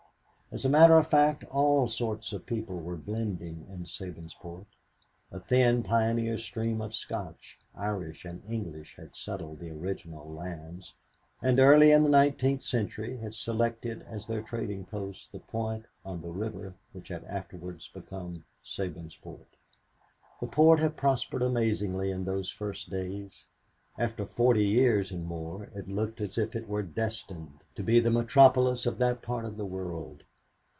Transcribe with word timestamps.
As 0.53 0.65
a 0.65 0.69
matter 0.69 0.97
of 0.97 1.07
fact, 1.07 1.45
all 1.45 1.87
sorts 1.87 2.33
of 2.33 2.45
people 2.45 2.77
were 2.77 2.97
blending 2.97 3.65
in 3.69 3.85
Sabinsport. 3.85 4.65
A 5.31 5.39
thin 5.39 5.81
pioneer 5.81 6.37
stream 6.37 6.81
of 6.81 6.93
Scotch, 6.93 7.57
Irish 7.73 8.25
and 8.25 8.43
English 8.49 8.97
had 8.97 9.15
settled 9.15 9.59
the 9.59 9.69
original 9.69 10.29
lands, 10.29 10.93
and 11.41 11.57
early 11.57 11.93
in 11.93 12.03
the 12.03 12.09
nineteenth 12.09 12.63
century 12.63 13.15
had 13.19 13.33
selected 13.33 14.01
as 14.01 14.27
their 14.27 14.41
trading 14.41 14.83
post 14.83 15.31
the 15.31 15.39
point 15.39 15.85
on 16.03 16.21
the 16.21 16.33
river 16.33 16.75
which 16.91 17.07
had 17.07 17.23
afterwards 17.23 17.87
become 17.87 18.43
Sabinsport. 18.61 19.45
The 20.41 20.47
port 20.47 20.81
had 20.81 20.97
prospered 20.97 21.43
amazingly 21.43 22.11
in 22.11 22.25
those 22.25 22.49
first 22.49 22.89
days. 22.89 23.45
After 23.97 24.25
forty 24.25 24.65
years 24.65 25.11
and 25.13 25.23
more 25.25 25.71
it 25.73 25.87
looked 25.87 26.19
as 26.19 26.37
if 26.37 26.57
it 26.57 26.67
were 26.67 26.83
destined 26.83 27.63
to 27.75 27.83
be 27.83 28.01
the 28.01 28.11
metropolis 28.11 28.85
of 28.85 28.97
that 28.97 29.21
part 29.21 29.45
of 29.45 29.55
the 29.55 29.63
world. 29.65 30.25